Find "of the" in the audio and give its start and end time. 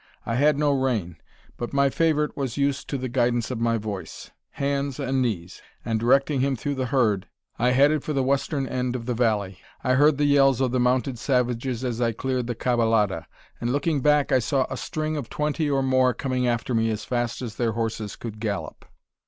8.95-9.13, 10.59-10.79